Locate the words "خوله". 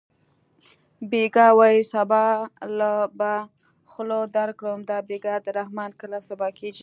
3.89-4.19